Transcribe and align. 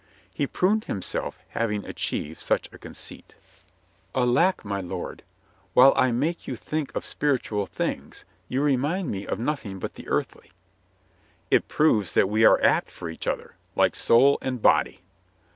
He 0.33 0.47
pruned 0.47 0.85
himself 0.85 1.37
having 1.49 1.85
achieved 1.85 2.41
such 2.41 2.67
a 2.73 2.79
conceit. 2.79 3.35
"Alack, 4.15 4.65
my 4.65 4.81
lord, 4.81 5.21
while 5.75 5.93
I 5.95 6.11
make 6.11 6.47
you 6.47 6.55
think 6.55 6.95
of 6.95 7.03
splr 7.03 7.21
"WHY 7.21 7.27
COME 7.27 7.29
YE 7.29 7.33
NOT 7.35 7.43
TO 7.43 7.49
COURT?" 7.49 7.57
133 7.59 7.61
itual 7.61 7.69
things, 8.09 8.25
you 8.49 8.61
remind 8.63 9.11
me 9.11 9.27
of 9.27 9.37
nothing 9.37 9.77
but 9.77 9.93
the 9.93 10.07
earthly." 10.07 10.51
"It 11.51 11.67
proves 11.67 12.15
that 12.15 12.27
we 12.29 12.43
are 12.43 12.59
apt 12.63 12.89
for 12.89 13.11
each 13.11 13.27
other, 13.27 13.53
like 13.75 13.95
soul 13.95 14.39
and 14.41 14.59
body." 14.59 15.01